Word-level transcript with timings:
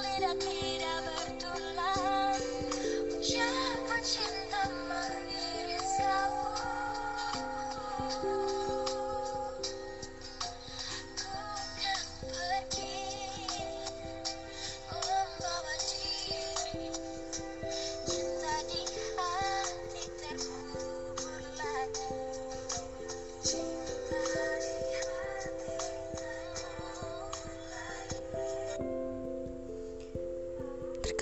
lidah 0.00 0.36
tidak 0.40 0.98
bertulang 1.04 2.40
Ucapan 3.12 4.00
cinta 4.00 4.62
mengiris 4.88 5.90
laut 6.00 6.56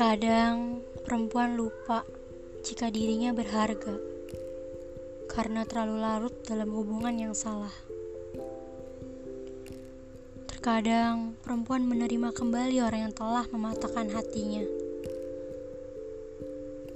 Terkadang 0.00 0.80
perempuan 1.04 1.60
lupa 1.60 2.08
jika 2.64 2.88
dirinya 2.88 3.36
berharga 3.36 4.00
karena 5.28 5.68
terlalu 5.68 5.96
larut 6.00 6.32
dalam 6.40 6.72
hubungan 6.72 7.12
yang 7.20 7.36
salah. 7.36 7.76
Terkadang 10.48 11.36
perempuan 11.44 11.84
menerima 11.84 12.32
kembali 12.32 12.80
orang 12.80 13.12
yang 13.12 13.12
telah 13.12 13.44
mematahkan 13.52 14.08
hatinya. 14.16 14.64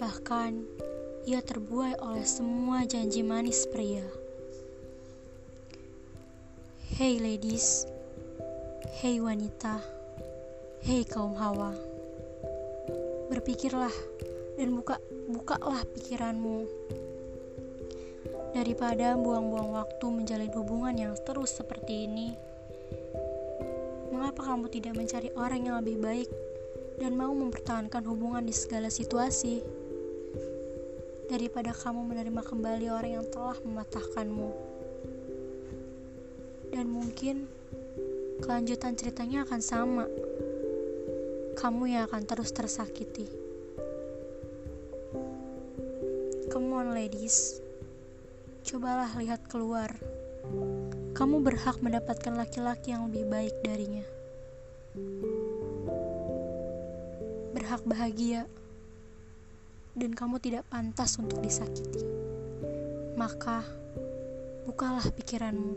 Bahkan 0.00 0.64
ia 1.28 1.44
terbuai 1.44 2.00
oleh 2.00 2.24
semua 2.24 2.88
janji 2.88 3.20
manis 3.20 3.68
pria. 3.68 4.08
Hey 6.96 7.20
ladies, 7.20 7.84
hey 8.96 9.20
wanita, 9.20 9.76
hey 10.80 11.04
kaum 11.04 11.36
hawa 11.36 11.93
berpikirlah 13.44 13.92
dan 14.56 14.72
buka 14.72 14.96
bukalah 15.28 15.84
pikiranmu. 15.92 16.64
Daripada 18.56 19.20
buang-buang 19.20 19.68
waktu 19.76 20.06
menjalin 20.08 20.48
hubungan 20.56 20.96
yang 20.96 21.12
terus 21.28 21.52
seperti 21.52 22.08
ini 22.08 22.32
mengapa 24.08 24.48
kamu 24.48 24.72
tidak 24.72 24.96
mencari 24.96 25.28
orang 25.36 25.68
yang 25.68 25.76
lebih 25.84 26.00
baik 26.00 26.32
dan 26.96 27.20
mau 27.20 27.36
mempertahankan 27.36 28.00
hubungan 28.08 28.48
di 28.48 28.56
segala 28.56 28.88
situasi? 28.88 29.60
Daripada 31.28 31.76
kamu 31.76 32.00
menerima 32.00 32.40
kembali 32.48 32.88
orang 32.88 33.12
yang 33.20 33.26
telah 33.28 33.60
mematahkanmu. 33.60 34.48
Dan 36.72 36.88
mungkin 36.88 37.44
kelanjutan 38.40 38.96
ceritanya 38.96 39.44
akan 39.44 39.60
sama 39.60 40.08
kamu 41.54 41.94
yang 41.94 42.02
akan 42.10 42.22
terus 42.26 42.50
tersakiti. 42.50 43.30
Come 46.50 46.74
on 46.74 46.90
ladies, 46.90 47.62
cobalah 48.66 49.10
lihat 49.14 49.46
keluar. 49.46 49.94
Kamu 51.14 51.46
berhak 51.46 51.78
mendapatkan 51.78 52.34
laki-laki 52.34 52.90
yang 52.90 53.06
lebih 53.06 53.30
baik 53.30 53.54
darinya. 53.62 54.02
Berhak 57.54 57.86
bahagia, 57.86 58.50
dan 59.94 60.10
kamu 60.10 60.42
tidak 60.42 60.66
pantas 60.66 61.14
untuk 61.22 61.38
disakiti. 61.38 62.02
Maka, 63.14 63.62
bukalah 64.66 65.06
pikiranmu. 65.14 65.74